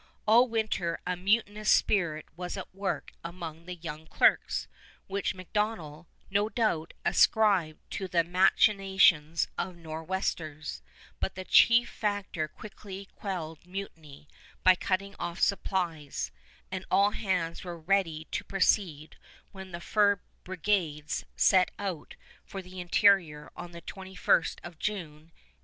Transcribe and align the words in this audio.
All 0.27 0.47
winter 0.49 0.99
a 1.05 1.15
mutinous 1.15 1.69
spirit 1.69 2.25
was 2.35 2.57
at 2.57 2.73
work 2.73 3.11
among 3.23 3.67
the 3.67 3.75
young 3.75 4.07
clerks, 4.07 4.67
which 5.05 5.35
MacDonell, 5.35 6.07
no 6.31 6.49
doubt, 6.49 6.95
ascribed 7.05 7.81
to 7.91 8.07
the 8.07 8.23
machinations 8.23 9.47
of 9.59 9.75
Nor'westers; 9.75 10.81
but 11.19 11.35
the 11.35 11.45
chief 11.45 11.87
factor 11.87 12.47
quickly 12.47 13.09
quelled 13.15 13.67
mutiny 13.67 14.27
by 14.63 14.73
cutting 14.73 15.13
off 15.19 15.39
supplies, 15.39 16.31
and 16.71 16.83
all 16.89 17.11
hands 17.11 17.63
were 17.63 17.77
ready 17.77 18.25
to 18.31 18.43
proceed 18.43 19.17
when 19.51 19.71
the 19.71 19.79
fur 19.79 20.19
brigades 20.43 21.25
set 21.35 21.69
out 21.77 22.15
for 22.43 22.63
the 22.63 22.79
interior 22.79 23.51
on 23.55 23.71
the 23.71 23.83
21st 23.83 24.55
of 24.63 24.79
June, 24.79 25.11
1812. 25.29 25.31